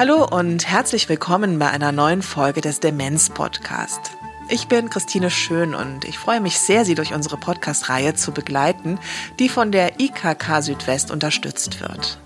[0.00, 4.12] Hallo und herzlich willkommen bei einer neuen Folge des Demenz Podcast.
[4.48, 8.98] Ich bin Christine Schön und ich freue mich sehr, Sie durch unsere Podcast-Reihe zu begleiten,
[9.38, 12.18] die von der IKK Südwest unterstützt wird.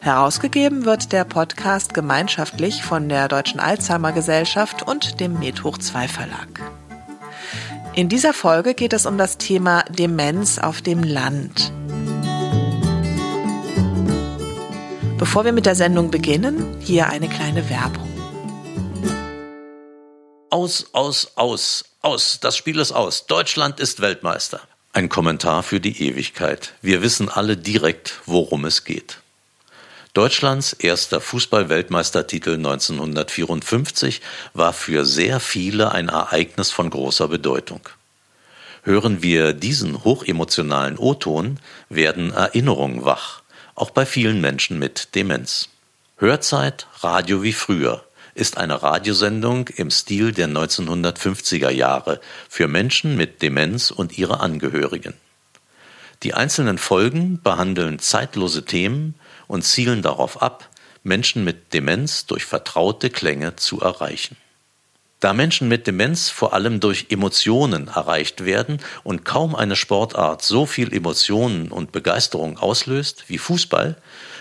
[0.00, 6.62] Herausgegeben wird der Podcast gemeinschaftlich von der Deutschen Alzheimer Gesellschaft und dem Medhoch 2 Verlag.
[7.92, 11.74] In dieser Folge geht es um das Thema Demenz auf dem Land.
[15.22, 18.08] Bevor wir mit der Sendung beginnen, hier eine kleine Werbung.
[20.50, 22.40] Aus, aus, aus, aus.
[22.40, 23.26] Das Spiel ist aus.
[23.28, 24.60] Deutschland ist Weltmeister.
[24.92, 26.74] Ein Kommentar für die Ewigkeit.
[26.82, 29.20] Wir wissen alle direkt, worum es geht.
[30.12, 34.22] Deutschlands erster Fußball-Weltmeistertitel 1954
[34.54, 37.88] war für sehr viele ein Ereignis von großer Bedeutung.
[38.82, 43.41] Hören wir diesen hochemotionalen O-Ton, werden Erinnerungen wach
[43.82, 45.68] auch bei vielen Menschen mit Demenz.
[46.16, 48.04] Hörzeit Radio wie früher
[48.36, 55.14] ist eine Radiosendung im Stil der 1950er Jahre für Menschen mit Demenz und ihre Angehörigen.
[56.22, 59.16] Die einzelnen Folgen behandeln zeitlose Themen
[59.48, 60.68] und zielen darauf ab,
[61.02, 64.36] Menschen mit Demenz durch vertraute Klänge zu erreichen.
[65.22, 70.66] Da Menschen mit Demenz vor allem durch Emotionen erreicht werden und kaum eine Sportart so
[70.66, 73.96] viel Emotionen und Begeisterung auslöst wie Fußball,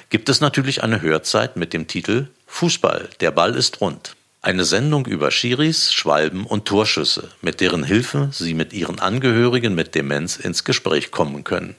[0.10, 4.16] gibt es natürlich eine Hörzeit mit dem Titel Fußball, der Ball ist rund.
[4.42, 9.94] Eine Sendung über Schiris, Schwalben und Torschüsse, mit deren Hilfe Sie mit Ihren Angehörigen mit
[9.94, 11.76] Demenz ins Gespräch kommen können.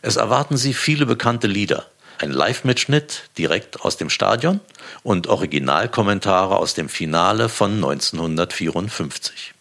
[0.00, 1.86] Es erwarten Sie viele bekannte Lieder,
[2.20, 4.60] ein Live-Mitschnitt direkt aus dem Stadion
[5.02, 9.54] und Originalkommentare aus dem Finale von 1954.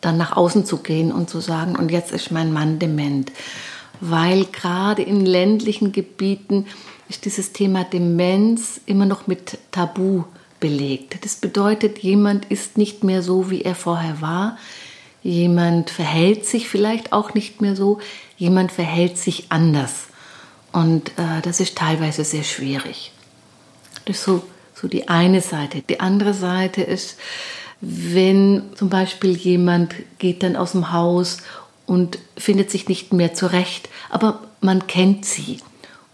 [0.00, 3.30] dann nach außen zu gehen und zu sagen, und jetzt ist mein Mann dement.
[4.00, 6.64] Weil gerade in ländlichen Gebieten
[7.10, 10.24] ist dieses Thema Demenz immer noch mit Tabu
[10.60, 11.24] belegt.
[11.24, 14.58] Das bedeutet, jemand ist nicht mehr so, wie er vorher war.
[15.22, 17.98] Jemand verhält sich vielleicht auch nicht mehr so.
[18.36, 20.06] Jemand verhält sich anders.
[20.72, 23.12] Und äh, das ist teilweise sehr schwierig.
[24.04, 24.42] Das ist so,
[24.74, 25.82] so die eine Seite.
[25.82, 27.18] Die andere Seite ist,
[27.80, 31.38] wenn zum Beispiel jemand geht dann aus dem Haus
[31.86, 35.58] und findet sich nicht mehr zurecht, aber man kennt sie.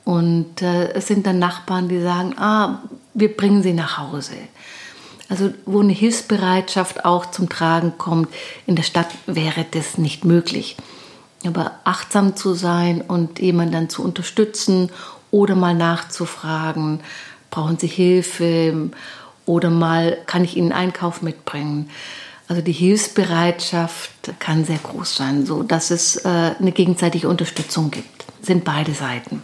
[0.06, 2.78] Und äh, es sind dann Nachbarn, die sagen, ah,
[3.12, 4.36] wir bringen sie nach Hause.
[5.28, 8.28] Also wo eine Hilfsbereitschaft auch zum Tragen kommt,
[8.68, 10.76] in der Stadt wäre das nicht möglich.
[11.44, 14.90] Aber achtsam zu sein und jemanden dann zu unterstützen
[15.32, 17.00] oder mal nachzufragen,
[17.50, 18.92] brauchen Sie Hilfe
[19.44, 21.90] oder mal kann ich Ihnen Einkauf mitbringen.
[22.46, 28.24] Also die Hilfsbereitschaft kann sehr groß sein, so dass es äh, eine gegenseitige Unterstützung gibt.
[28.40, 29.42] Sind beide Seiten.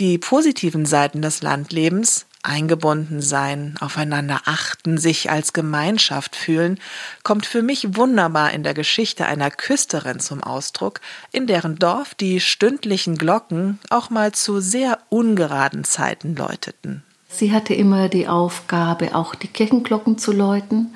[0.00, 6.80] Die positiven Seiten des Landlebens eingebunden sein, aufeinander achten, sich als Gemeinschaft fühlen,
[7.22, 11.02] kommt für mich wunderbar in der Geschichte einer Küsterin zum Ausdruck,
[11.32, 17.02] in deren Dorf die stündlichen Glocken auch mal zu sehr ungeraden Zeiten läuteten.
[17.28, 20.94] Sie hatte immer die Aufgabe, auch die Kirchenglocken zu läuten.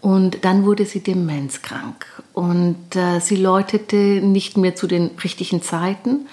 [0.00, 2.06] Und dann wurde sie demenzkrank.
[2.32, 6.26] Und äh, sie läutete nicht mehr zu den richtigen Zeiten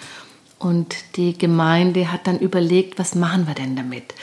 [0.61, 4.13] und die Gemeinde hat dann überlegt, was machen wir denn damit?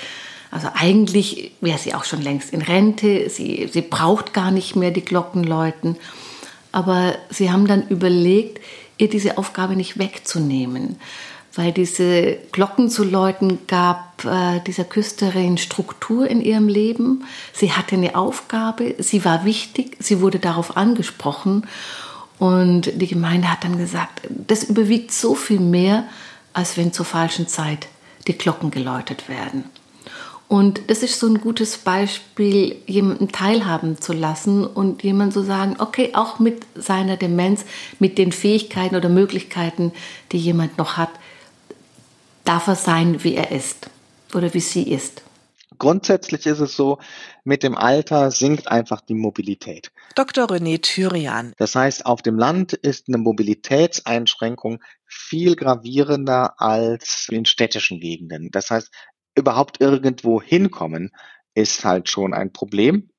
[0.50, 4.90] Also eigentlich wäre sie auch schon längst in Rente, sie, sie braucht gar nicht mehr
[4.90, 5.96] die Glocken läuten.
[6.73, 8.61] Aber sie haben dann überlegt,
[8.99, 10.96] ihr diese Aufgabe nicht wegzunehmen,
[11.55, 17.25] weil diese Glocken zu läuten gab äh, dieser Küsterin Struktur in ihrem Leben.
[17.52, 21.67] Sie hatte eine Aufgabe, sie war wichtig, sie wurde darauf angesprochen
[22.38, 26.05] und die Gemeinde hat dann gesagt, das überwiegt so viel mehr,
[26.59, 27.87] als wenn zur falschen Zeit
[28.27, 29.63] die Glocken geläutet werden.
[30.49, 35.77] Und das ist so ein gutes Beispiel, jemanden teilhaben zu lassen und jemand so sagen,
[35.79, 37.65] okay, auch mit seiner Demenz,
[38.01, 39.93] mit den Fähigkeiten oder Möglichkeiten,
[40.33, 41.11] die jemand noch hat,
[42.45, 43.89] darf er sein, wie er ist
[44.35, 45.23] oder wie sie ist.
[45.79, 46.99] Grundsätzlich ist es so,
[47.45, 49.93] mit dem Alter sinkt einfach die Mobilität.
[50.15, 50.47] Dr.
[50.51, 51.53] René Thürian.
[51.59, 58.51] Das heißt, auf dem Land ist eine Mobilitätseinschränkung viel gravierender als in städtischen Gegenden.
[58.51, 58.91] Das heißt,
[59.35, 61.11] überhaupt irgendwo hinkommen,
[61.55, 63.11] ist halt schon ein Problem.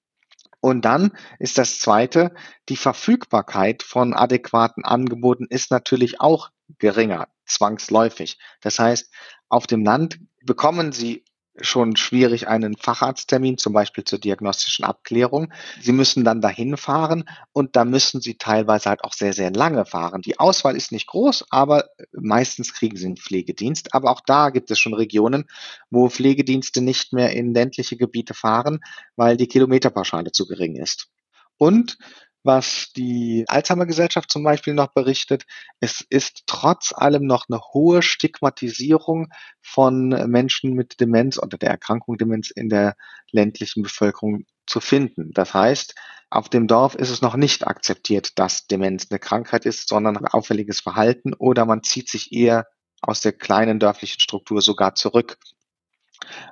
[0.62, 2.34] Und dann ist das Zweite,
[2.68, 6.50] die Verfügbarkeit von adäquaten Angeboten ist natürlich auch
[6.80, 8.38] geringer, zwangsläufig.
[8.62, 9.12] Das heißt,
[9.48, 11.24] auf dem Land bekommen Sie
[11.62, 15.54] schon schwierig einen Facharzttermin, zum Beispiel zur diagnostischen Abklärung.
[15.82, 19.86] Sie müssen dann dahin fahren und da müssen Sie teilweise halt auch sehr, sehr lange
[19.86, 20.22] fahren.
[20.22, 23.94] Die Auswahl ist nicht groß, aber meistens kriegen Sie einen Pflegedienst.
[23.94, 25.46] Aber auch da gibt es schon Regionen,
[25.90, 28.80] wo Pflegedienste nicht mehr in ländliche Gebiete fahren,
[29.16, 31.10] weil die Kilometerpauschale zu gering ist.
[31.58, 31.98] Und
[32.44, 35.46] was die Alzheimer-Gesellschaft zum Beispiel noch berichtet.
[35.80, 39.28] Es ist trotz allem noch eine hohe Stigmatisierung
[39.62, 42.96] von Menschen mit Demenz oder der Erkrankung Demenz in der
[43.32, 45.32] ländlichen Bevölkerung zu finden.
[45.34, 45.96] Das heißt,
[46.30, 50.28] auf dem Dorf ist es noch nicht akzeptiert, dass Demenz eine Krankheit ist, sondern ein
[50.28, 52.68] auffälliges Verhalten oder man zieht sich eher
[53.02, 55.38] aus der kleinen dörflichen Struktur sogar zurück,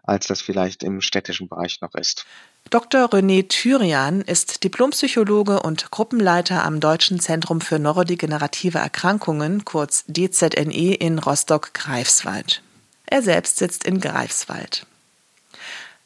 [0.04, 2.26] als das vielleicht im städtischen Bereich noch ist.
[2.70, 3.06] Dr.
[3.06, 11.20] René Thürian ist Diplompsychologe und Gruppenleiter am Deutschen Zentrum für neurodegenerative Erkrankungen, kurz DZNE in
[11.20, 12.62] Rostock-Greifswald.
[13.06, 14.86] Er selbst sitzt in Greifswald.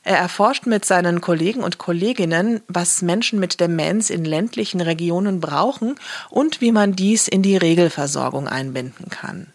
[0.03, 5.95] Er erforscht mit seinen Kollegen und Kolleginnen, was Menschen mit Demenz in ländlichen Regionen brauchen
[6.29, 9.53] und wie man dies in die Regelversorgung einbinden kann.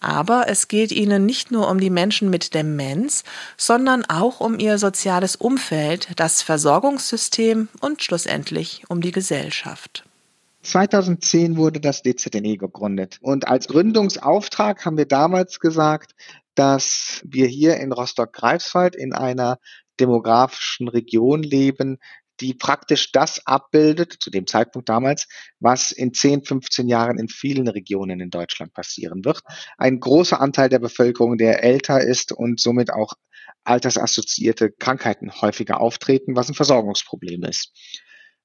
[0.00, 3.22] Aber es geht ihnen nicht nur um die Menschen mit Demenz,
[3.56, 10.04] sondern auch um ihr soziales Umfeld, das Versorgungssystem und schlussendlich um die Gesellschaft.
[10.62, 13.18] 2010 wurde das DZNE gegründet.
[13.20, 16.14] Und als Gründungsauftrag haben wir damals gesagt,
[16.54, 19.58] dass wir hier in Rostock-Greifswald in einer
[20.00, 21.98] demografischen Region leben,
[22.40, 25.28] die praktisch das abbildet, zu dem Zeitpunkt damals,
[25.58, 29.42] was in 10, 15 Jahren in vielen Regionen in Deutschland passieren wird.
[29.78, 33.14] Ein großer Anteil der Bevölkerung, der älter ist und somit auch
[33.64, 37.72] altersassoziierte Krankheiten häufiger auftreten, was ein Versorgungsproblem ist.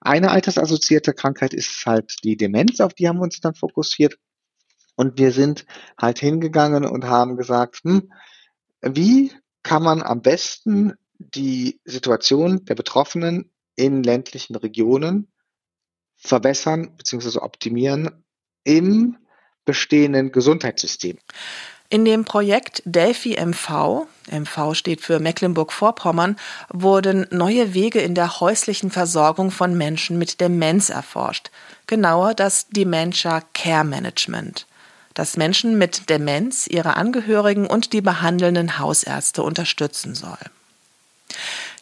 [0.02, 4.18] Eine altersassoziierte Krankheit ist halt die Demenz, auf die haben wir uns dann fokussiert.
[4.96, 5.66] Und wir sind
[6.00, 8.12] halt hingegangen und haben gesagt, hm,
[8.82, 9.32] wie
[9.64, 15.32] kann man am besten die Situation der Betroffenen in ländlichen Regionen
[16.18, 17.40] verbessern bzw.
[17.40, 18.24] optimieren
[18.64, 19.18] im
[19.66, 21.18] bestehenden Gesundheitssystem.
[21.90, 26.36] In dem Projekt Delphi MV, MV steht für Mecklenburg-Vorpommern,
[26.70, 31.52] wurden neue Wege in der häuslichen Versorgung von Menschen mit Demenz erforscht.
[31.86, 34.66] Genauer das Dementia Care Management,
[35.14, 40.40] das Menschen mit Demenz, ihre Angehörigen und die behandelnden Hausärzte unterstützen soll.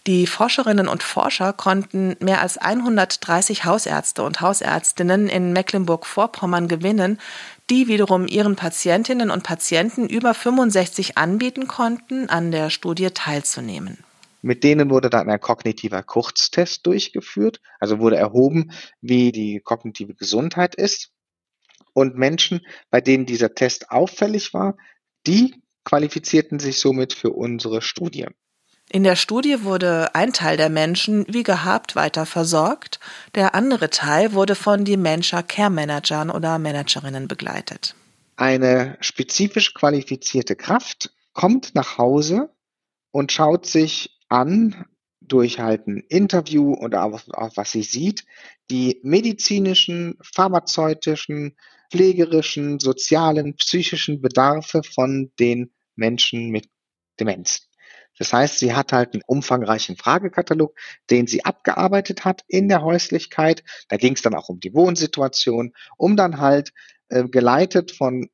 [0.05, 7.22] Die Forscherinnen und Forscher konnten mehr als 130 Hausärzte und Hausärztinnen in Mecklenburg-Vorpommern gewinnen,
[7.69, 14.03] die wiederum ihren Patientinnen und Patienten über 65 anbieten konnten, an der Studie teilzunehmen.
[14.41, 20.75] Mit denen wurde dann ein kognitiver Kurztest durchgeführt, also wurde erhoben, wie die kognitive Gesundheit
[20.75, 21.12] ist.
[21.93, 24.75] Und Menschen, bei denen dieser Test auffällig war,
[25.25, 25.55] die
[25.86, 28.27] qualifizierten sich somit für unsere Studie.
[28.93, 33.00] In der Studie wurde ein Teil der Menschen wie gehabt weiter versorgt,
[33.33, 37.95] der andere Teil wurde von Dementia Care Managern oder Managerinnen begleitet.
[38.35, 42.51] Eine spezifisch qualifizierte Kraft kommt nach Hause
[43.09, 44.85] und schaut sich an,
[45.21, 47.19] durch halt ein Interview oder auch,
[47.55, 48.25] was sie sieht,
[48.69, 51.57] die medizinischen, pharmazeutischen,
[51.89, 56.69] pflegerischen, sozialen, psychischen Bedarfe von den Menschen mit
[57.19, 57.72] Demenz.
[58.17, 60.75] Das heißt, sie hat halt einen umfangreichen Fragekatalog,
[61.10, 63.63] den sie abgearbeitet hat in der Häuslichkeit.
[63.89, 66.74] Da ging es dann auch um die Wohnsituation, um dann halt
[67.10, 68.29] äh, geleitet von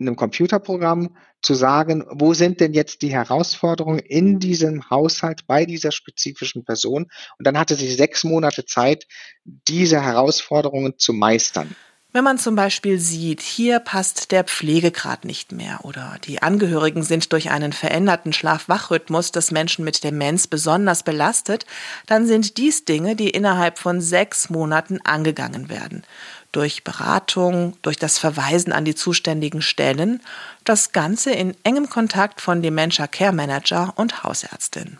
[0.00, 5.92] einem Computerprogramm zu sagen, wo sind denn jetzt die Herausforderungen in diesem Haushalt bei dieser
[5.92, 7.06] spezifischen Person?
[7.38, 9.06] Und dann hatte sie sechs Monate Zeit,
[9.44, 11.74] diese Herausforderungen zu meistern.
[12.10, 17.34] Wenn man zum Beispiel sieht, hier passt der Pflegegrad nicht mehr oder die Angehörigen sind
[17.34, 21.66] durch einen veränderten Schlaf-Wach-Rhythmus des Menschen mit Demenz besonders belastet,
[22.06, 26.02] dann sind dies Dinge, die innerhalb von sechs Monaten angegangen werden.
[26.50, 30.22] Durch Beratung, durch das Verweisen an die zuständigen Stellen,
[30.64, 34.96] das Ganze in engem Kontakt von Dementia Care Manager und Hausärztin.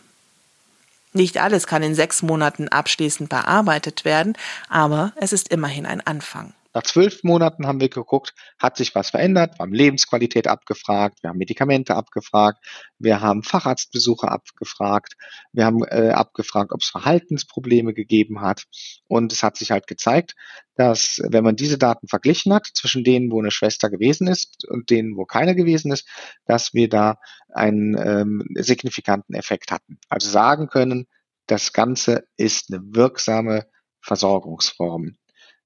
[1.13, 4.37] Nicht alles kann in sechs Monaten abschließend bearbeitet werden,
[4.69, 6.53] aber es ist immerhin ein Anfang.
[6.73, 11.31] Nach zwölf Monaten haben wir geguckt, hat sich was verändert, wir haben Lebensqualität abgefragt, wir
[11.31, 12.63] haben Medikamente abgefragt,
[12.99, 15.13] wir haben Facharztbesuche abgefragt,
[15.51, 18.65] wir haben äh, abgefragt, ob es Verhaltensprobleme gegeben hat.
[19.07, 20.35] Und es hat sich halt gezeigt,
[20.75, 24.89] dass wenn man diese Daten verglichen hat zwischen denen, wo eine Schwester gewesen ist und
[24.91, 26.07] denen, wo keine gewesen ist,
[26.45, 27.17] dass wir da
[27.51, 29.97] einen ähm, signifikanten Effekt hatten.
[30.07, 31.07] Also sagen können,
[31.47, 33.65] das Ganze ist eine wirksame
[34.01, 35.17] Versorgungsform.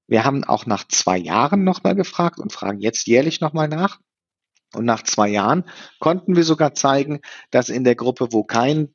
[0.06, 4.00] Wir haben auch nach zwei Jahren nochmal gefragt und fragen jetzt jährlich nochmal nach.
[4.74, 5.64] Und nach zwei Jahren
[6.00, 7.20] konnten wir sogar zeigen,
[7.50, 8.94] dass in der Gruppe, wo kein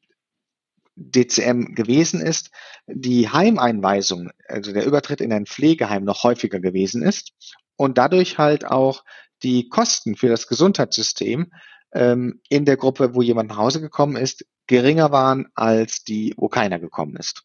[0.95, 2.51] DCM gewesen ist,
[2.85, 7.31] die Heimeinweisung, also der Übertritt in ein Pflegeheim noch häufiger gewesen ist
[7.77, 9.05] und dadurch halt auch
[9.41, 11.53] die Kosten für das Gesundheitssystem
[11.93, 16.49] ähm, in der Gruppe, wo jemand nach Hause gekommen ist, geringer waren als die, wo
[16.49, 17.43] keiner gekommen ist.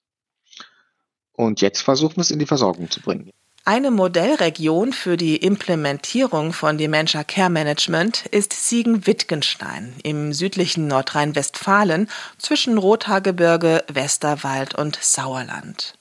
[1.33, 3.31] Und jetzt versuchen wir es in die Versorgung zu bringen.
[3.67, 12.77] Eine Modellregion für die Implementierung von Dementia Care Management ist Siegen-Wittgenstein im südlichen Nordrhein-Westfalen zwischen
[12.77, 15.95] Rothaargebirge, Westerwald und Sauerland.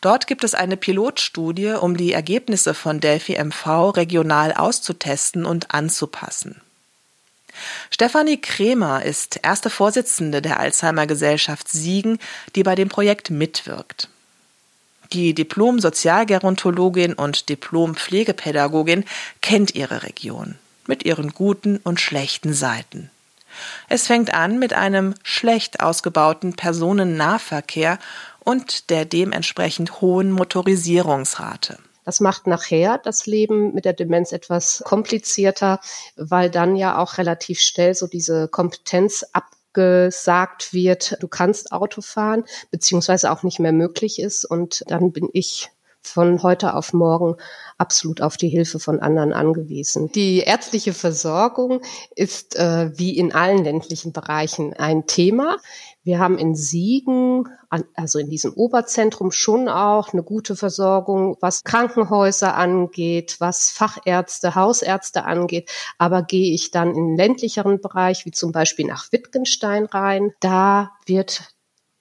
[0.00, 6.62] Dort gibt es eine Pilotstudie, um die Ergebnisse von Delphi MV regional auszutesten und anzupassen.
[7.90, 12.18] Stefanie Kremer ist erste Vorsitzende der Alzheimer Gesellschaft Siegen,
[12.56, 14.08] die bei dem Projekt mitwirkt.
[15.12, 19.04] Die Diplom-Sozialgerontologin und Diplom-Pflegepädagogin
[19.40, 23.10] kennt ihre Region mit ihren guten und schlechten Seiten.
[23.88, 27.98] Es fängt an mit einem schlecht ausgebauten Personennahverkehr
[28.40, 31.78] und der dementsprechend hohen Motorisierungsrate.
[32.04, 35.80] Das macht nachher das Leben mit der Demenz etwas komplizierter,
[36.16, 42.00] weil dann ja auch relativ schnell so diese Kompetenz ab gesagt wird, du kannst Auto
[42.00, 44.44] fahren, beziehungsweise auch nicht mehr möglich ist.
[44.44, 45.70] Und dann bin ich
[46.00, 47.36] von heute auf morgen
[47.76, 50.10] absolut auf die Hilfe von anderen angewiesen.
[50.12, 51.82] Die ärztliche Versorgung
[52.14, 55.58] ist äh, wie in allen ländlichen Bereichen ein Thema.
[56.08, 57.50] Wir haben in Siegen,
[57.92, 65.26] also in diesem Oberzentrum, schon auch eine gute Versorgung, was Krankenhäuser angeht, was Fachärzte, Hausärzte
[65.26, 65.70] angeht.
[65.98, 70.92] Aber gehe ich dann in den ländlicheren Bereich, wie zum Beispiel nach Wittgenstein rein, da
[71.04, 71.52] wird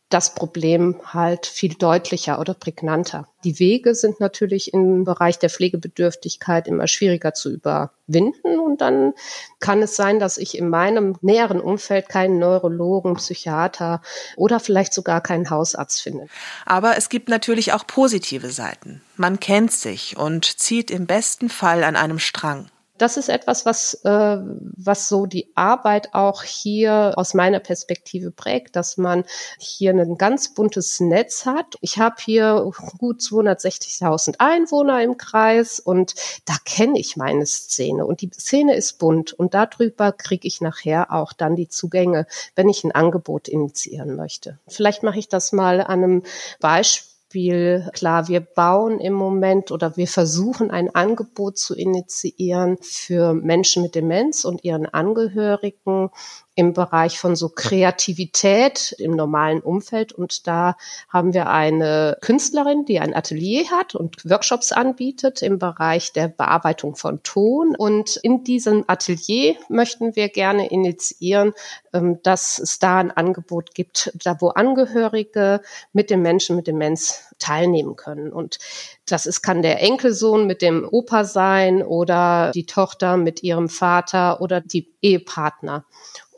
[0.10, 3.28] das Problem halt viel deutlicher oder prägnanter.
[3.44, 9.14] Die Wege sind natürlich im Bereich der Pflegebedürftigkeit immer schwieriger zu überwinden und dann
[9.60, 14.02] kann es sein, dass ich in meinem näheren Umfeld keinen Neurologen, Psychiater
[14.38, 16.28] oder vielleicht sogar keinen Hausarzt finde.
[16.66, 19.02] Aber es gibt natürlich auch positive Seiten.
[19.18, 23.96] Man kennt sich und zieht im besten Fall an einem Strang das ist etwas, was,
[24.06, 29.24] äh, was so die Arbeit auch hier aus meiner Perspektive prägt, dass man
[29.60, 31.76] hier ein ganz buntes Netz hat.
[31.82, 38.22] Ich habe hier gut 260.000 Einwohner im Kreis und da kenne ich meine Szene und
[38.22, 42.84] die Szene ist bunt und darüber kriege ich nachher auch dann die Zugänge, wenn ich
[42.84, 44.58] ein Angebot initiieren möchte.
[44.68, 46.24] Vielleicht mache ich das mal an einem
[46.60, 53.36] Beispiel Beispiel, klar, wir bauen im Moment oder wir versuchen ein Angebot zu initiieren für
[53.36, 56.10] Menschen mit Demenz und ihren Angehörigen,
[56.58, 60.12] im Bereich von so Kreativität im normalen Umfeld.
[60.12, 60.76] Und da
[61.08, 66.96] haben wir eine Künstlerin, die ein Atelier hat und Workshops anbietet im Bereich der Bearbeitung
[66.96, 67.76] von Ton.
[67.78, 71.54] Und in diesem Atelier möchten wir gerne initiieren,
[71.94, 75.62] ähm, dass es da ein Angebot gibt, da wo Angehörige
[75.94, 78.34] mit den Menschen mit Demenz teilnehmen können.
[78.34, 78.58] Und
[79.06, 84.42] das ist, kann der Enkelsohn mit dem Opa sein oder die Tochter mit ihrem Vater
[84.42, 85.86] oder die Ehepartner.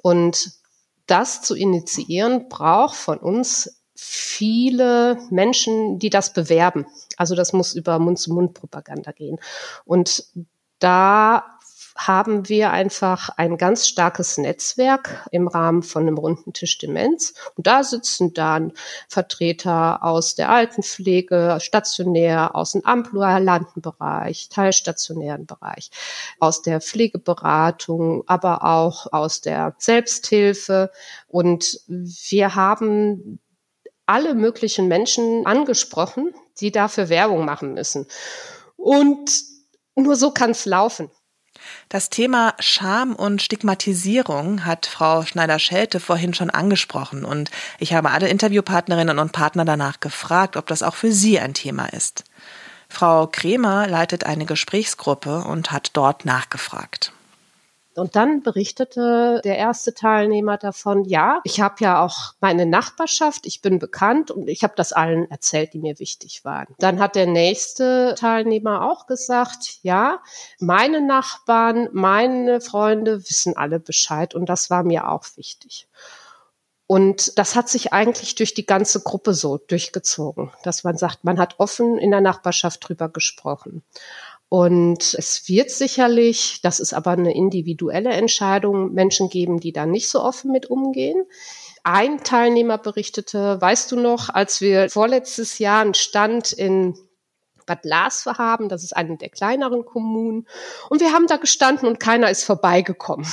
[0.01, 0.51] Und
[1.07, 6.85] das zu initiieren, braucht von uns viele Menschen, die das bewerben.
[7.17, 9.39] Also das muss über Mund-zu-Mund-Propaganda gehen.
[9.83, 10.23] Und
[10.79, 11.58] da
[12.07, 17.33] haben wir einfach ein ganz starkes Netzwerk im Rahmen von einem runden Tisch Demenz.
[17.55, 18.71] Und da sitzen dann
[19.09, 25.91] Vertreter aus der Altenpflege, stationär, aus dem ambulanten Bereich, teilstationären Bereich,
[26.39, 30.91] aus der Pflegeberatung, aber auch aus der Selbsthilfe.
[31.27, 33.39] Und wir haben
[34.05, 38.07] alle möglichen Menschen angesprochen, die dafür Werbung machen müssen.
[38.77, 39.43] Und
[39.95, 41.11] nur so kann es laufen.
[41.89, 48.29] Das Thema Scham und Stigmatisierung hat Frau Schneider-Schelte vorhin schon angesprochen und ich habe alle
[48.29, 52.23] Interviewpartnerinnen und Partner danach gefragt, ob das auch für sie ein Thema ist.
[52.89, 57.13] Frau Kremer leitet eine Gesprächsgruppe und hat dort nachgefragt.
[57.95, 63.61] Und dann berichtete der erste Teilnehmer davon, ja, ich habe ja auch meine Nachbarschaft, ich
[63.61, 66.67] bin bekannt und ich habe das allen erzählt, die mir wichtig waren.
[66.79, 70.19] Dann hat der nächste Teilnehmer auch gesagt, ja,
[70.59, 75.87] meine Nachbarn, meine Freunde wissen alle Bescheid und das war mir auch wichtig.
[76.91, 81.37] Und das hat sich eigentlich durch die ganze Gruppe so durchgezogen, dass man sagt, man
[81.37, 83.83] hat offen in der Nachbarschaft drüber gesprochen.
[84.49, 90.09] Und es wird sicherlich, das ist aber eine individuelle Entscheidung, Menschen geben, die da nicht
[90.09, 91.23] so offen mit umgehen.
[91.83, 96.95] Ein Teilnehmer berichtete, weißt du noch, als wir vorletztes Jahr einen Stand in
[97.69, 98.67] Bad Laswe haben.
[98.67, 100.47] Das ist eine der kleineren Kommunen.
[100.89, 103.27] Und wir haben da gestanden und keiner ist vorbeigekommen.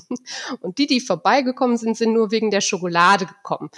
[0.60, 3.70] und die, die vorbeigekommen sind, sind nur wegen der Schokolade gekommen.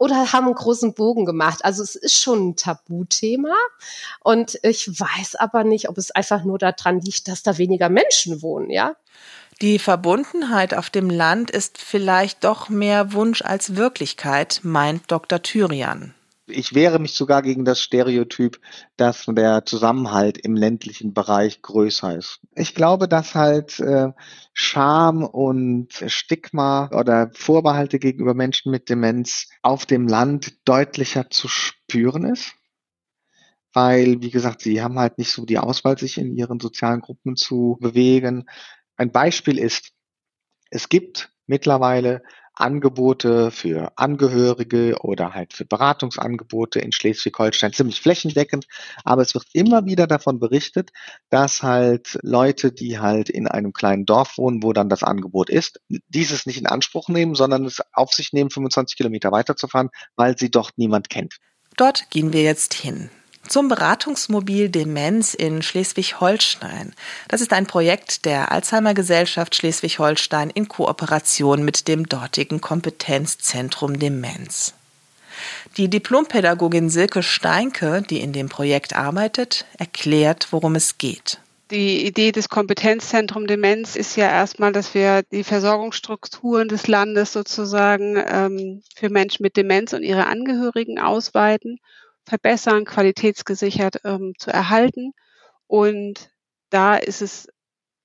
[0.00, 1.64] Oder haben einen großen Bogen gemacht.
[1.64, 3.54] Also es ist schon ein Tabuthema.
[4.20, 8.42] Und ich weiß aber nicht, ob es einfach nur daran liegt, dass da weniger Menschen
[8.42, 8.96] wohnen, ja.
[9.60, 15.40] Die Verbundenheit auf dem Land ist vielleicht doch mehr Wunsch als Wirklichkeit, meint Dr.
[15.40, 16.14] Thürian
[16.46, 18.60] ich wehre mich sogar gegen das Stereotyp,
[18.96, 22.40] dass der Zusammenhalt im ländlichen Bereich größer ist.
[22.54, 24.12] Ich glaube, dass halt äh,
[24.52, 32.24] Scham und Stigma oder Vorbehalte gegenüber Menschen mit Demenz auf dem Land deutlicher zu spüren
[32.24, 32.52] ist.
[33.72, 37.36] Weil, wie gesagt, sie haben halt nicht so die Auswahl, sich in ihren sozialen Gruppen
[37.36, 38.44] zu bewegen.
[38.96, 39.92] Ein Beispiel ist,
[40.70, 42.22] es gibt mittlerweile
[42.54, 48.66] Angebote für Angehörige oder halt für Beratungsangebote in Schleswig-Holstein ziemlich flächendeckend.
[49.04, 50.90] Aber es wird immer wieder davon berichtet,
[51.30, 55.80] dass halt Leute, die halt in einem kleinen Dorf wohnen, wo dann das Angebot ist,
[56.08, 60.50] dieses nicht in Anspruch nehmen, sondern es auf sich nehmen, 25 Kilometer weiterzufahren, weil sie
[60.50, 61.38] dort niemand kennt.
[61.76, 63.10] Dort gehen wir jetzt hin
[63.48, 66.92] zum Beratungsmobil Demenz in Schleswig-Holstein.
[67.28, 74.74] Das ist ein Projekt der Alzheimer Gesellschaft Schleswig-Holstein in Kooperation mit dem dortigen Kompetenzzentrum Demenz.
[75.76, 81.38] Die Diplompädagogin Silke Steinke, die in dem Projekt arbeitet, erklärt, worum es geht.
[81.70, 88.22] Die Idee des Kompetenzzentrum Demenz ist ja erstmal, dass wir die Versorgungsstrukturen des Landes sozusagen
[88.26, 91.80] ähm, für Menschen mit Demenz und ihre Angehörigen ausweiten
[92.26, 95.12] verbessern, qualitätsgesichert ähm, zu erhalten.
[95.66, 96.30] Und
[96.70, 97.48] da ist es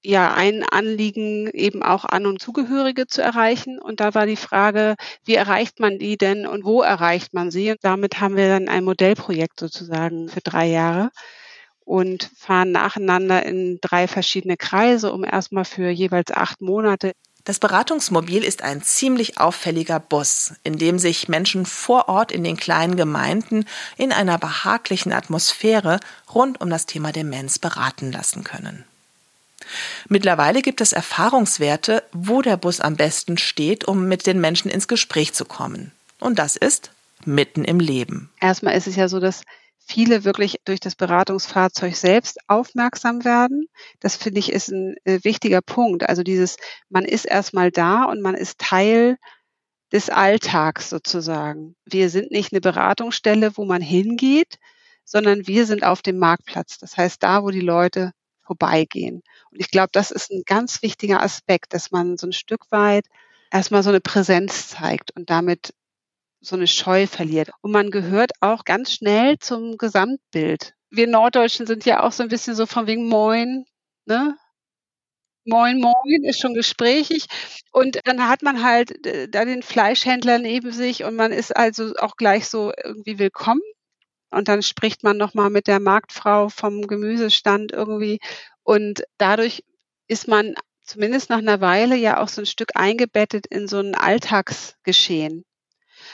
[0.04, 3.80] ja ein Anliegen, eben auch An- und Zugehörige zu erreichen.
[3.80, 7.72] Und da war die Frage, wie erreicht man die denn und wo erreicht man sie?
[7.72, 11.10] Und damit haben wir dann ein Modellprojekt sozusagen für drei Jahre
[11.88, 17.14] und fahren nacheinander in drei verschiedene Kreise, um erstmal für jeweils acht Monate
[17.48, 22.58] das Beratungsmobil ist ein ziemlich auffälliger Bus, in dem sich Menschen vor Ort in den
[22.58, 23.64] kleinen Gemeinden
[23.96, 26.02] in einer behaglichen Atmosphäre
[26.36, 28.84] rund um das Thema Demenz beraten lassen können.
[30.10, 34.90] Mittlerweile gibt es Erfahrungswerte, wo der Bus am besten steht, um mit den Menschen ins
[34.90, 35.94] Gespräch zu kommen.
[36.20, 36.92] Und das ist
[37.24, 38.30] mitten im Leben.
[38.42, 39.44] Erstmal ist es ja so, dass
[39.88, 43.68] viele wirklich durch das Beratungsfahrzeug selbst aufmerksam werden.
[44.00, 46.08] Das finde ich ist ein äh, wichtiger Punkt.
[46.08, 46.58] Also dieses,
[46.90, 49.18] man ist erstmal da und man ist Teil
[49.92, 51.76] des Alltags sozusagen.
[51.86, 54.58] Wir sind nicht eine Beratungsstelle, wo man hingeht,
[55.06, 56.78] sondern wir sind auf dem Marktplatz.
[56.78, 58.12] Das heißt, da, wo die Leute
[58.46, 59.24] vorbeigehen.
[59.52, 63.06] Und ich glaube, das ist ein ganz wichtiger Aspekt, dass man so ein Stück weit
[63.52, 65.74] erstmal so eine Präsenz zeigt und damit
[66.42, 67.50] so eine Scheu verliert.
[67.62, 70.74] Und man gehört auch ganz schnell zum Gesamtbild.
[70.90, 73.66] Wir Norddeutschen sind ja auch so ein bisschen so von wegen Moin,
[74.06, 74.38] ne?
[75.46, 77.28] Moin, moin, ist schon gesprächig.
[77.72, 81.94] Und dann hat man halt äh, da den Fleischhändler neben sich und man ist also
[82.00, 83.62] auch gleich so irgendwie willkommen.
[84.30, 88.20] Und dann spricht man nochmal mit der Marktfrau vom Gemüsestand irgendwie.
[88.64, 89.64] Und dadurch
[90.10, 93.96] ist man zumindest nach einer Weile ja auch so ein Stück eingebettet in so ein
[93.96, 95.46] Alltagsgeschehen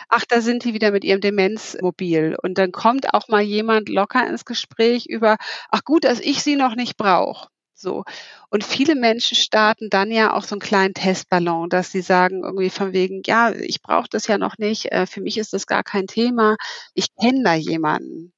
[0.09, 2.37] ach, da sind die wieder mit ihrem Demenzmobil.
[2.41, 5.37] Und dann kommt auch mal jemand locker ins Gespräch über,
[5.69, 7.47] ach gut, dass ich sie noch nicht brauche.
[7.75, 8.03] So.
[8.49, 12.69] Und viele Menschen starten dann ja auch so einen kleinen Testballon, dass sie sagen irgendwie
[12.69, 15.83] von wegen, ja, ich brauche das ja noch nicht, äh, für mich ist das gar
[15.83, 16.55] kein Thema,
[16.93, 18.33] ich kenne da jemanden.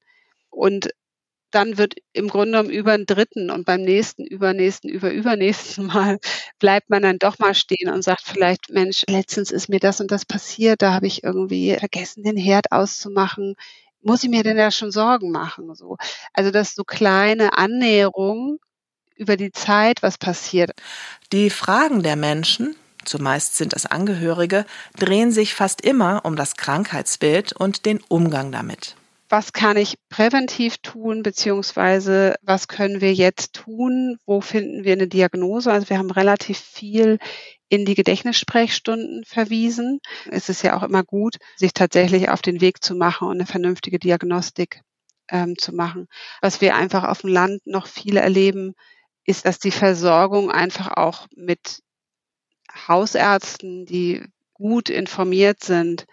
[0.50, 0.90] Und
[1.50, 6.18] dann wird im Grunde genommen über einen dritten und beim nächsten, übernächsten, über übernächsten Mal
[6.58, 10.10] bleibt man dann doch mal stehen und sagt vielleicht, Mensch, letztens ist mir das und
[10.10, 13.54] das passiert, da habe ich irgendwie vergessen, den Herd auszumachen.
[14.02, 15.74] Muss ich mir denn da schon Sorgen machen?
[15.74, 15.96] So.
[16.32, 18.58] Also, dass so kleine Annäherungen
[19.16, 20.72] über die Zeit, was passiert.
[21.32, 24.66] Die Fragen der Menschen, zumeist sind es Angehörige,
[24.98, 28.96] drehen sich fast immer um das Krankheitsbild und den Umgang damit
[29.28, 34.18] was kann ich präventiv tun, beziehungsweise was können wir jetzt tun?
[34.24, 35.72] Wo finden wir eine Diagnose?
[35.72, 37.18] Also wir haben relativ viel
[37.68, 40.00] in die Gedächtnissprechstunden verwiesen.
[40.30, 43.46] Es ist ja auch immer gut, sich tatsächlich auf den Weg zu machen und eine
[43.46, 44.82] vernünftige Diagnostik
[45.28, 46.06] ähm, zu machen.
[46.40, 48.74] Was wir einfach auf dem Land noch viele erleben,
[49.24, 51.82] ist, dass die Versorgung einfach auch mit
[52.86, 56.06] Hausärzten, die gut informiert sind,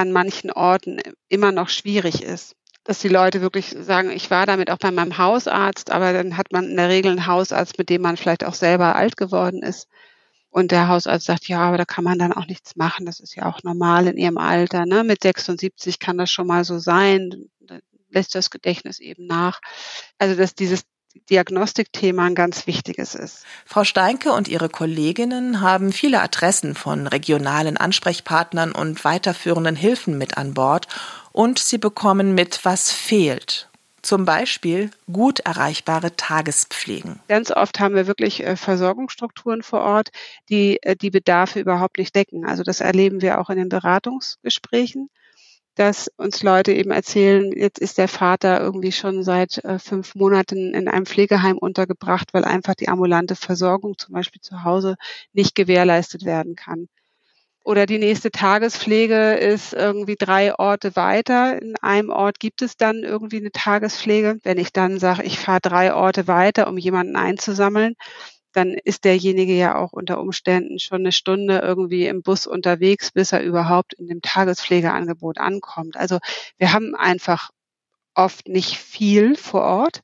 [0.00, 2.56] an manchen Orten immer noch schwierig ist.
[2.84, 6.52] Dass die Leute wirklich sagen, ich war damit auch bei meinem Hausarzt, aber dann hat
[6.52, 9.88] man in der Regel einen Hausarzt, mit dem man vielleicht auch selber alt geworden ist.
[10.48, 13.04] Und der Hausarzt sagt, ja, aber da kann man dann auch nichts machen.
[13.04, 14.86] Das ist ja auch normal in ihrem Alter.
[14.86, 15.04] Ne?
[15.04, 17.50] Mit 76 kann das schon mal so sein.
[17.60, 19.60] Da lässt das Gedächtnis eben nach.
[20.18, 20.84] Also, dass dieses
[21.28, 23.44] Diagnostikthema ein ganz wichtiges ist.
[23.66, 30.38] Frau Steinke und ihre Kolleginnen haben viele Adressen von regionalen Ansprechpartnern und weiterführenden Hilfen mit
[30.38, 30.86] an Bord
[31.32, 33.68] und sie bekommen mit, was fehlt.
[34.02, 37.20] Zum Beispiel gut erreichbare Tagespflegen.
[37.28, 40.08] Ganz oft haben wir wirklich äh, Versorgungsstrukturen vor Ort,
[40.48, 42.46] die äh, die Bedarfe überhaupt nicht decken.
[42.46, 45.10] Also das erleben wir auch in den Beratungsgesprächen
[45.74, 50.74] dass uns Leute eben erzählen, jetzt ist der Vater irgendwie schon seit äh, fünf Monaten
[50.74, 54.96] in einem Pflegeheim untergebracht, weil einfach die ambulante Versorgung zum Beispiel zu Hause
[55.32, 56.88] nicht gewährleistet werden kann.
[57.62, 61.60] Oder die nächste Tagespflege ist irgendwie drei Orte weiter.
[61.60, 64.38] In einem Ort gibt es dann irgendwie eine Tagespflege.
[64.42, 67.96] Wenn ich dann sage, ich fahre drei Orte weiter, um jemanden einzusammeln,
[68.52, 73.32] dann ist derjenige ja auch unter Umständen schon eine Stunde irgendwie im Bus unterwegs, bis
[73.32, 75.96] er überhaupt in dem Tagespflegeangebot ankommt.
[75.96, 76.18] Also
[76.58, 77.50] wir haben einfach
[78.14, 80.02] oft nicht viel vor Ort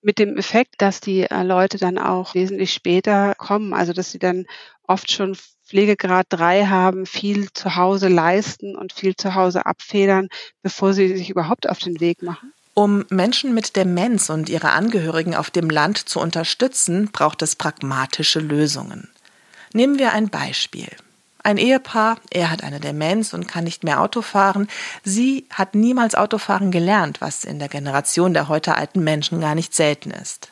[0.00, 4.18] mit dem Effekt, dass die äh, Leute dann auch wesentlich später kommen, also dass sie
[4.18, 4.46] dann
[4.82, 10.28] oft schon Pflegegrad drei haben, viel zu Hause leisten und viel zu Hause abfedern,
[10.60, 12.52] bevor sie sich überhaupt auf den Weg machen.
[12.74, 18.40] Um Menschen mit Demenz und ihre Angehörigen auf dem Land zu unterstützen, braucht es pragmatische
[18.40, 19.10] Lösungen.
[19.74, 20.88] Nehmen wir ein Beispiel.
[21.42, 24.68] Ein Ehepaar, er hat eine Demenz und kann nicht mehr Auto fahren.
[25.02, 29.74] Sie hat niemals Autofahren gelernt, was in der Generation der heute alten Menschen gar nicht
[29.74, 30.50] selten ist.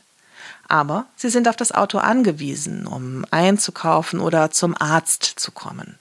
[0.69, 5.99] Aber sie sind auf das Auto angewiesen, um einzukaufen oder zum Arzt zu kommen.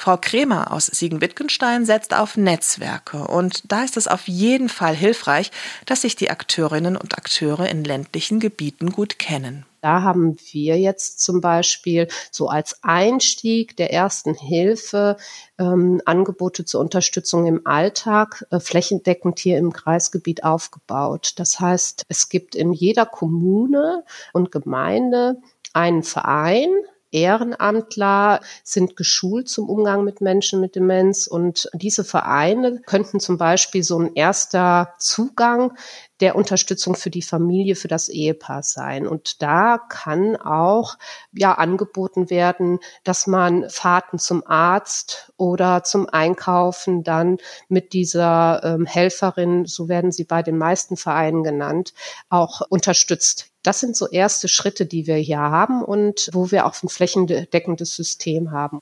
[0.00, 5.50] Frau Kremer aus Siegen-Wittgenstein setzt auf Netzwerke und da ist es auf jeden Fall hilfreich,
[5.84, 9.66] dass sich die Akteurinnen und Akteure in ländlichen Gebieten gut kennen.
[9.82, 15.18] Da haben wir jetzt zum Beispiel so als Einstieg der ersten Hilfe
[15.58, 21.34] ähm, Angebote zur Unterstützung im Alltag äh, flächendeckend hier im Kreisgebiet aufgebaut.
[21.36, 25.42] Das heißt, es gibt in jeder Kommune und Gemeinde
[25.74, 26.70] einen Verein,
[27.12, 33.82] Ehrenamtler sind geschult zum Umgang mit Menschen mit Demenz und diese Vereine könnten zum Beispiel
[33.82, 35.72] so ein erster Zugang
[36.20, 39.06] der Unterstützung für die Familie, für das Ehepaar sein.
[39.06, 40.98] Und da kann auch
[41.32, 48.86] ja angeboten werden, dass man Fahrten zum Arzt oder zum Einkaufen dann mit dieser ähm,
[48.86, 51.94] Helferin, so werden sie bei den meisten Vereinen genannt,
[52.28, 53.49] auch unterstützt.
[53.62, 57.94] Das sind so erste Schritte, die wir hier haben und wo wir auch ein flächendeckendes
[57.94, 58.80] System haben.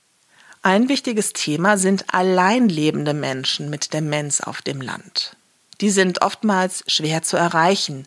[0.62, 5.36] Ein wichtiges Thema sind alleinlebende Menschen mit Demenz auf dem Land.
[5.80, 8.06] Die sind oftmals schwer zu erreichen.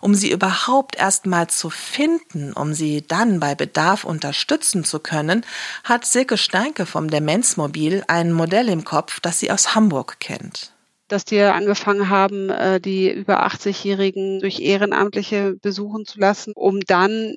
[0.00, 5.44] Um sie überhaupt erst mal zu finden, um sie dann bei Bedarf unterstützen zu können,
[5.82, 10.73] hat Silke Steinke vom Demenzmobil ein Modell im Kopf, das sie aus Hamburg kennt
[11.14, 17.36] dass die angefangen haben, äh, die über 80-Jährigen durch Ehrenamtliche besuchen zu lassen, um dann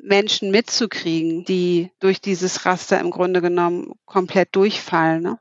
[0.00, 5.22] Menschen mitzukriegen, die durch dieses Raster im Grunde genommen komplett durchfallen.
[5.22, 5.38] Ne?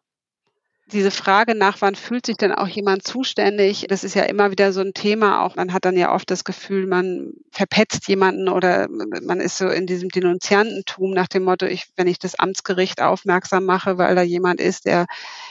[0.92, 4.74] Diese Frage nach, wann fühlt sich denn auch jemand zuständig, das ist ja immer wieder
[4.74, 5.46] so ein Thema.
[5.46, 9.70] Auch man hat dann ja oft das Gefühl, man verpetzt jemanden oder man ist so
[9.70, 14.22] in diesem Denunziantentum nach dem Motto, ich, wenn ich das Amtsgericht aufmerksam mache, weil da
[14.22, 15.06] jemand ist, der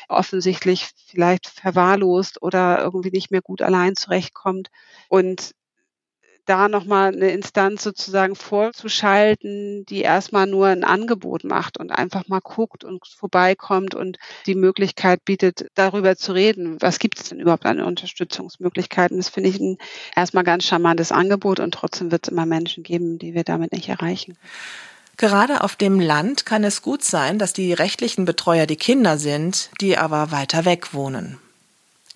[0.08, 4.68] offensichtlich vielleicht verwahrlost oder irgendwie nicht mehr gut allein zurechtkommt.
[5.08, 5.52] Und
[6.46, 12.40] da nochmal eine Instanz sozusagen vorzuschalten, die erstmal nur ein Angebot macht und einfach mal
[12.40, 16.76] guckt und vorbeikommt und die Möglichkeit bietet, darüber zu reden.
[16.80, 19.16] Was gibt es denn überhaupt an Unterstützungsmöglichkeiten?
[19.16, 19.78] Das finde ich ein
[20.16, 23.88] erstmal ganz charmantes Angebot und trotzdem wird es immer Menschen geben, die wir damit nicht
[23.88, 24.36] erreichen.
[25.16, 29.70] Gerade auf dem Land kann es gut sein, dass die rechtlichen Betreuer die Kinder sind,
[29.80, 31.38] die aber weiter weg wohnen.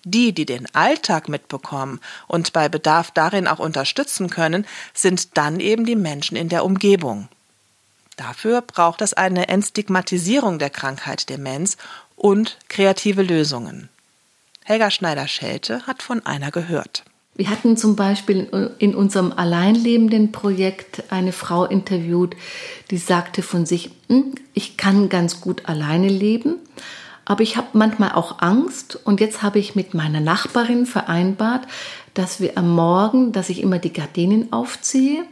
[0.05, 5.83] Die, die den Alltag mitbekommen und bei Bedarf darin auch unterstützen können, sind dann eben
[5.85, 7.27] die Menschen in der Umgebung.
[8.15, 11.75] Dafür braucht es eine Entstigmatisierung der Krankheit Demenz
[12.15, 13.89] und kreative Lösungen.
[14.63, 17.03] Helga Schneider-Schelte hat von einer gehört.
[17.33, 22.35] Wir hatten zum Beispiel in unserem alleinlebenden Projekt eine Frau interviewt,
[22.91, 26.55] die sagte von sich, hm, ich kann ganz gut alleine leben,
[27.25, 31.67] aber ich habe manchmal auch Angst und jetzt habe ich mit meiner Nachbarin vereinbart,
[32.13, 35.23] dass wir am Morgen, dass ich immer die Gardinen aufziehe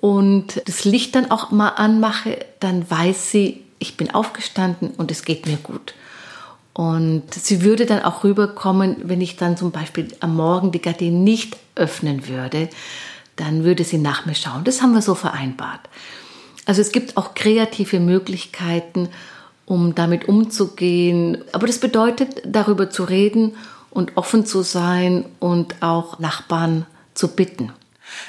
[0.00, 5.24] und das Licht dann auch mal anmache, dann weiß sie, ich bin aufgestanden und es
[5.24, 5.94] geht mir gut.
[6.72, 11.24] Und sie würde dann auch rüberkommen, wenn ich dann zum Beispiel am Morgen die Gardinen
[11.24, 12.68] nicht öffnen würde,
[13.34, 14.62] dann würde sie nach mir schauen.
[14.62, 15.80] Das haben wir so vereinbart.
[16.66, 19.08] Also es gibt auch kreative Möglichkeiten,
[19.68, 21.44] um damit umzugehen.
[21.52, 23.56] Aber das bedeutet, darüber zu reden
[23.90, 27.72] und offen zu sein und auch Nachbarn zu bitten.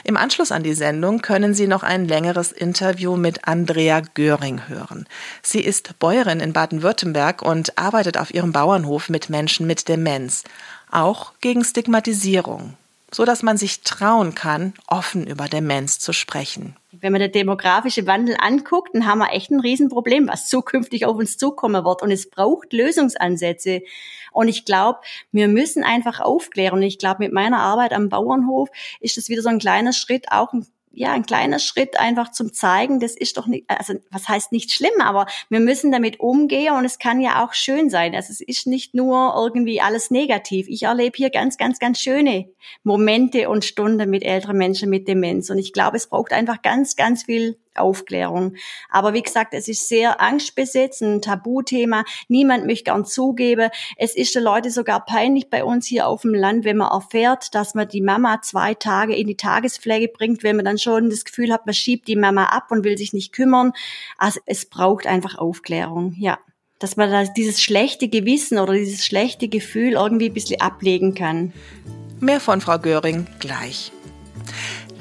[0.03, 5.07] Im Anschluss an die Sendung können Sie noch ein längeres Interview mit Andrea Göring hören.
[5.41, 10.43] Sie ist Bäuerin in Baden-Württemberg und arbeitet auf ihrem Bauernhof mit Menschen mit Demenz,
[10.91, 12.73] auch gegen Stigmatisierung,
[13.11, 16.75] so dass man sich trauen kann, offen über Demenz zu sprechen.
[16.91, 21.17] Wenn man den demografischen Wandel anguckt, dann haben wir echt ein Riesenproblem, was zukünftig auf
[21.17, 22.01] uns zukommen wird.
[22.01, 23.81] Und es braucht Lösungsansätze.
[24.31, 24.99] Und ich glaube,
[25.31, 26.79] wir müssen einfach aufklären.
[26.79, 28.69] Und ich glaube, mit meiner Arbeit am Bauernhof
[28.99, 32.51] ist das wieder so ein kleiner Schritt, auch ein ja, ein kleiner Schritt einfach zum
[32.51, 36.75] zeigen, das ist doch nicht, also was heißt nicht schlimm, aber wir müssen damit umgehen
[36.75, 38.15] und es kann ja auch schön sein.
[38.15, 40.67] Also es ist nicht nur irgendwie alles negativ.
[40.67, 42.49] Ich erlebe hier ganz, ganz, ganz schöne
[42.83, 46.95] Momente und Stunden mit älteren Menschen mit Demenz und ich glaube, es braucht einfach ganz,
[46.95, 48.55] ganz viel Aufklärung.
[48.89, 52.03] Aber wie gesagt, es ist sehr angstbesetzt, ein Tabuthema.
[52.27, 53.69] Niemand möchte gern zugeben.
[53.97, 57.53] Es ist den Leuten sogar peinlich bei uns hier auf dem Land, wenn man erfährt,
[57.55, 61.25] dass man die Mama zwei Tage in die Tagespflege bringt, wenn man dann schon das
[61.25, 63.73] Gefühl hat, man schiebt die Mama ab und will sich nicht kümmern.
[64.17, 66.37] Also es braucht einfach Aufklärung, ja.
[66.79, 71.51] Dass man da dieses schlechte Gewissen oder dieses schlechte Gefühl irgendwie ein bisschen ablegen kann.
[72.21, 73.91] Mehr von Frau Göring gleich.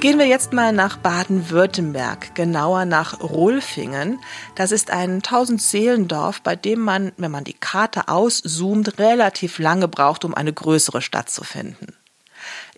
[0.08, 4.18] Gehen wir jetzt mal nach Baden-Württemberg, genauer nach Rulfingen.
[4.54, 10.24] Das ist ein Tausendseelendorf, bei dem man, wenn man die Karte auszoomt, relativ lange braucht,
[10.24, 11.94] um eine größere Stadt zu finden.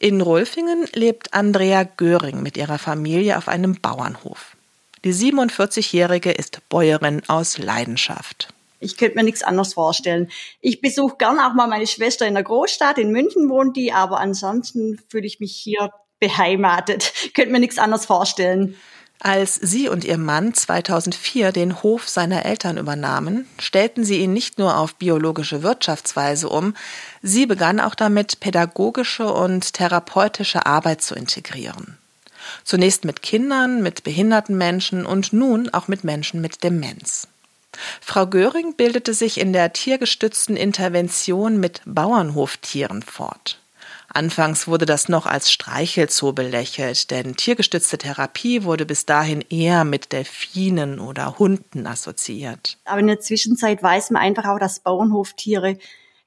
[0.00, 4.56] In Rulfingen lebt Andrea Göring mit ihrer Familie auf einem Bauernhof.
[5.04, 8.48] Die 47-Jährige ist Bäuerin aus Leidenschaft.
[8.80, 10.32] Ich könnte mir nichts anderes vorstellen.
[10.60, 12.98] Ich besuche gern auch mal meine Schwester in der Großstadt.
[12.98, 17.12] In München wohnt die, aber ansonsten fühle ich mich hier beheimatet.
[17.34, 18.76] Könnte mir nichts anderes vorstellen.
[19.22, 24.58] Als sie und ihr Mann 2004 den Hof seiner Eltern übernahmen, stellten sie ihn nicht
[24.58, 26.74] nur auf biologische Wirtschaftsweise um,
[27.20, 31.98] sie begann auch damit, pädagogische und therapeutische Arbeit zu integrieren.
[32.64, 37.28] Zunächst mit Kindern, mit behinderten Menschen und nun auch mit Menschen mit Demenz.
[38.00, 43.58] Frau Göring bildete sich in der tiergestützten Intervention mit Bauernhoftieren fort.
[44.12, 50.12] Anfangs wurde das noch als Streichelzoo belächelt, denn tiergestützte Therapie wurde bis dahin eher mit
[50.12, 52.78] Delfinen oder Hunden assoziiert.
[52.84, 55.78] Aber in der Zwischenzeit weiß man einfach auch, dass Bauernhoftiere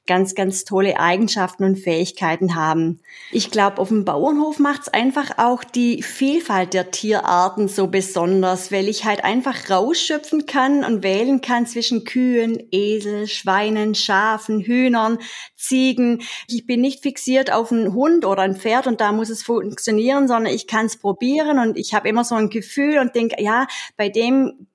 [0.05, 2.99] ganz, ganz tolle Eigenschaften und Fähigkeiten haben.
[3.31, 8.71] Ich glaube, auf dem Bauernhof macht es einfach auch die Vielfalt der Tierarten so besonders,
[8.71, 15.19] weil ich halt einfach rausschöpfen kann und wählen kann zwischen Kühen, Esel, Schweinen, Schafen, Hühnern,
[15.55, 16.21] Ziegen.
[16.49, 20.27] Ich bin nicht fixiert auf einen Hund oder ein Pferd und da muss es funktionieren,
[20.27, 23.67] sondern ich kann es probieren und ich habe immer so ein Gefühl und denke, ja,
[23.95, 24.67] bei dem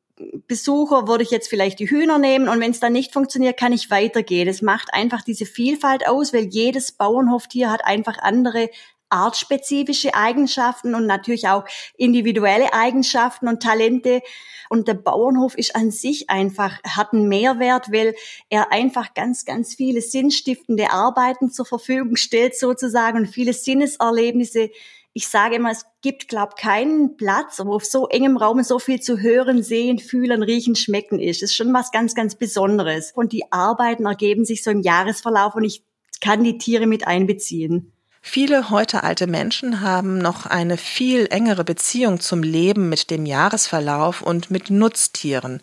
[0.46, 3.72] Besucher würde ich jetzt vielleicht die Hühner nehmen und wenn es dann nicht funktioniert, kann
[3.72, 4.48] ich weitergehen.
[4.48, 8.70] Es macht einfach diese Vielfalt aus, weil jedes Bauernhoftier hat einfach andere
[9.10, 11.64] artspezifische Eigenschaften und natürlich auch
[11.96, 14.20] individuelle Eigenschaften und Talente.
[14.68, 18.14] Und der Bauernhof ist an sich einfach, hat einen Mehrwert, weil
[18.50, 24.70] er einfach ganz, ganz viele sinnstiftende Arbeiten zur Verfügung stellt sozusagen und viele Sinneserlebnisse
[25.18, 29.00] ich sage immer, es gibt, glaube keinen Platz, wo auf so engem Raum so viel
[29.00, 31.42] zu hören, sehen, fühlen, riechen, schmecken ist.
[31.42, 33.10] Das ist schon was ganz, ganz Besonderes.
[33.16, 35.82] Und die Arbeiten ergeben sich so im Jahresverlauf und ich
[36.20, 37.92] kann die Tiere mit einbeziehen.
[38.20, 44.22] Viele heute alte Menschen haben noch eine viel engere Beziehung zum Leben mit dem Jahresverlauf
[44.22, 45.60] und mit Nutztieren.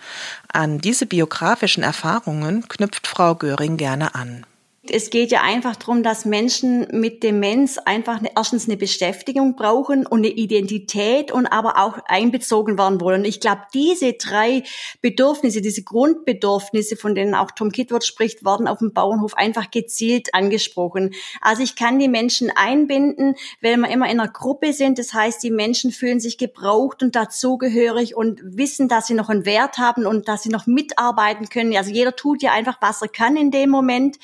[0.51, 4.45] An diese biografischen Erfahrungen knüpft Frau Göring gerne an.
[4.91, 10.19] Es geht ja einfach darum, dass Menschen mit Demenz einfach erstens eine Beschäftigung brauchen und
[10.19, 13.25] eine Identität und aber auch einbezogen werden wollen.
[13.25, 14.63] Ich glaube, diese drei
[15.01, 20.33] Bedürfnisse, diese Grundbedürfnisse, von denen auch Tom Kitwort spricht, werden auf dem Bauernhof einfach gezielt
[20.33, 21.13] angesprochen.
[21.41, 24.99] Also ich kann die Menschen einbinden, weil wir immer in einer Gruppe sind.
[24.99, 29.45] Das heißt, die Menschen fühlen sich gebraucht und dazugehörig und wissen, dass sie noch einen
[29.45, 31.75] Wert haben und dass sie noch mitarbeiten können.
[31.75, 34.17] Also jeder tut ja einfach, was er kann in dem Moment.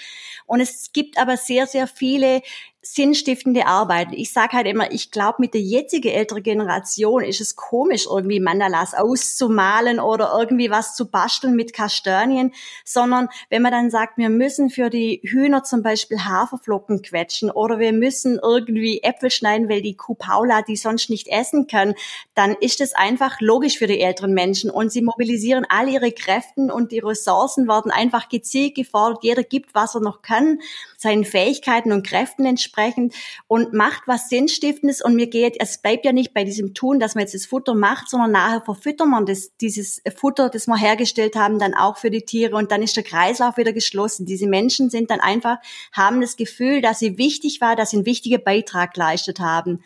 [0.51, 2.41] Und es gibt aber sehr, sehr viele
[2.83, 4.07] sinnstiftende Arbeit.
[4.11, 8.39] Ich sage halt immer, ich glaube, mit der jetzigen älteren Generation ist es komisch, irgendwie
[8.39, 14.29] Mandalas auszumalen oder irgendwie was zu basteln mit Kastanien, sondern wenn man dann sagt, wir
[14.29, 19.83] müssen für die Hühner zum Beispiel Haferflocken quetschen oder wir müssen irgendwie Äpfel schneiden, weil
[19.83, 21.93] die Kuh Paula die sonst nicht essen kann,
[22.33, 26.61] dann ist es einfach logisch für die älteren Menschen und sie mobilisieren all ihre Kräfte
[26.73, 29.23] und die Ressourcen werden einfach gezielt gefordert.
[29.23, 30.59] Jeder gibt, was er noch kann,
[30.97, 33.13] seinen Fähigkeiten und Kräften entsprechend entsprechend
[33.47, 37.15] und macht was Sinnstiftendes und mir geht, es bleibt ja nicht bei diesem Tun, dass
[37.15, 41.35] man jetzt das Futter macht, sondern nachher verfüttern man das, dieses Futter, das wir hergestellt
[41.35, 44.25] haben, dann auch für die Tiere und dann ist der Kreislauf wieder geschlossen.
[44.25, 45.57] Diese Menschen sind dann einfach,
[45.91, 49.83] haben das Gefühl, dass sie wichtig war, dass sie einen wichtigen Beitrag geleistet haben.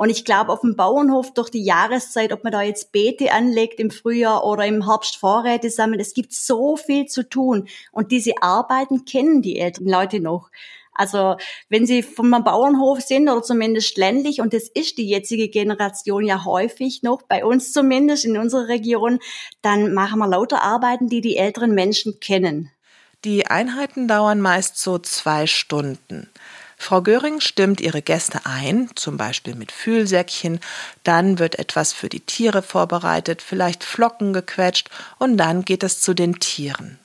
[0.00, 3.80] Und ich glaube, auf dem Bauernhof durch die Jahreszeit, ob man da jetzt Beete anlegt
[3.80, 7.66] im Frühjahr oder im Herbst Vorräte sammelt, es gibt so viel zu tun.
[7.90, 10.50] Und diese Arbeiten kennen die älteren Leute noch.
[10.98, 11.36] Also
[11.68, 16.44] wenn Sie vom Bauernhof sind oder zumindest ländlich, und das ist die jetzige Generation ja
[16.44, 19.20] häufig noch, bei uns zumindest in unserer Region,
[19.62, 22.72] dann machen wir lauter Arbeiten, die die älteren Menschen kennen.
[23.24, 26.28] Die Einheiten dauern meist so zwei Stunden.
[26.76, 30.60] Frau Göring stimmt ihre Gäste ein, zum Beispiel mit Fühlsäckchen,
[31.04, 36.14] dann wird etwas für die Tiere vorbereitet, vielleicht Flocken gequetscht und dann geht es zu
[36.14, 36.98] den Tieren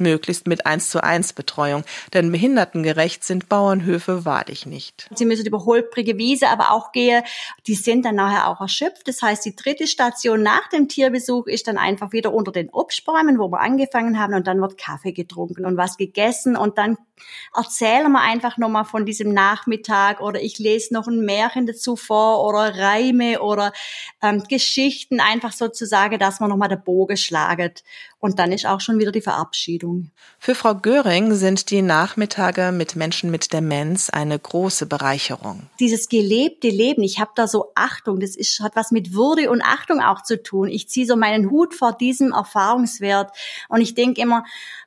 [0.00, 5.08] möglichst mit 1 zu 1 Betreuung, denn behindertengerecht sind Bauernhöfe wahrlich nicht.
[5.14, 7.22] Sie müssen über holprige Wiese aber auch gehen,
[7.66, 9.08] die sind dann nachher auch erschöpft.
[9.08, 13.38] Das heißt, die dritte Station nach dem Tierbesuch ist dann einfach wieder unter den Obstbäumen,
[13.38, 16.96] wo wir angefangen haben und dann wird Kaffee getrunken und was gegessen und dann
[17.54, 22.44] erzählen wir einfach nochmal von diesem Nachmittag oder ich lese noch ein Märchen dazu vor
[22.46, 23.72] oder Reime oder
[24.22, 27.84] ähm, Geschichten, einfach sozusagen, dass man nochmal der Bogen schlaget.
[28.24, 30.10] Und dann ist auch schon wieder die Verabschiedung.
[30.38, 35.64] Für Frau Göring sind die Nachmittage mit Menschen mit Demenz eine große Bereicherung.
[35.78, 39.60] Dieses gelebte Leben, ich habe da so Achtung, das ist, hat was mit Würde und
[39.60, 40.68] Achtung auch zu tun.
[40.68, 43.30] Ich ziehe so meinen Hut vor diesem Erfahrungswert
[43.68, 44.44] und ich denke immer,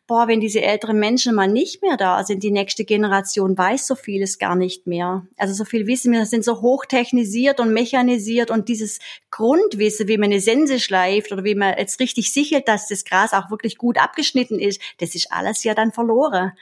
[0.08, 3.96] boah, wenn diese älteren Menschen mal nicht mehr da sind, die nächste Generation weiß so
[3.96, 5.28] vieles gar nicht mehr.
[5.38, 10.32] Also so viel wissen wir, sind so hochtechnisiert und mechanisiert und dieses Grundwissen, wie man
[10.32, 13.98] eine Sense schleift oder wie man jetzt richtig sichert, dass das Gras auch wirklich gut
[13.98, 16.54] abgeschnitten ist, das ist alles ja dann verloren.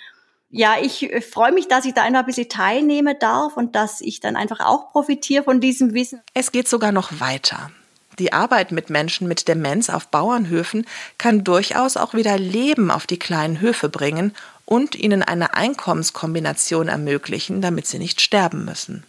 [0.49, 4.19] Ja, ich äh, freue mich, dass ich da ein bisschen teilnehmen darf und dass ich
[4.19, 6.21] dann einfach auch profitiere von diesem Wissen.
[6.33, 7.71] Es geht sogar noch weiter.
[8.19, 10.85] Die Arbeit mit Menschen mit Demenz auf Bauernhöfen
[11.17, 14.33] kann durchaus auch wieder Leben auf die kleinen Höfe bringen
[14.65, 19.03] und ihnen eine Einkommenskombination ermöglichen, damit sie nicht sterben müssen.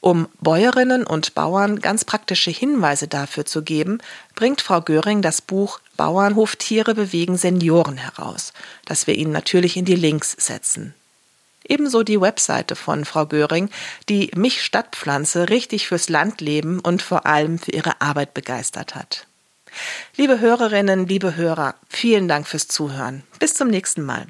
[0.00, 3.98] Um Bäuerinnen und Bauern ganz praktische Hinweise dafür zu geben,
[4.34, 8.52] bringt Frau Göring das Buch Bauernhoftiere bewegen Senioren heraus,
[8.84, 10.94] das wir Ihnen natürlich in die Links setzen.
[11.68, 13.70] Ebenso die Webseite von Frau Göring,
[14.08, 19.26] die mich Stadtpflanze richtig fürs Landleben und vor allem für ihre Arbeit begeistert hat.
[20.16, 23.22] Liebe Hörerinnen, liebe Hörer, vielen Dank fürs Zuhören.
[23.38, 24.26] Bis zum nächsten Mal.